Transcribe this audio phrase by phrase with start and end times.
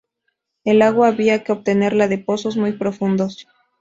[0.63, 3.45] El agua había que obtenerla de pozos muy profundos.